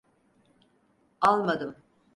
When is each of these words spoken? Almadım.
Almadım. 1.21 1.75